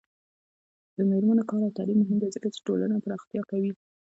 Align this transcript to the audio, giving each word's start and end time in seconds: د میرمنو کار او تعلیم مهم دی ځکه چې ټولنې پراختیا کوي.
د 0.95 0.97
میرمنو 1.09 1.43
کار 1.49 1.61
او 1.65 1.75
تعلیم 1.77 1.97
مهم 2.01 2.17
دی 2.21 2.27
ځکه 2.35 2.47
چې 2.53 2.59
ټولنې 2.67 3.03
پراختیا 3.05 3.41
کوي. 3.51 3.71